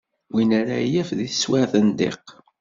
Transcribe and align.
Win 0.33 0.51
ara 0.59 0.77
yaf 0.91 1.09
deg 1.17 1.29
teswiɛt 1.31 1.73
n 1.85 1.87
ddiq. 1.91 2.25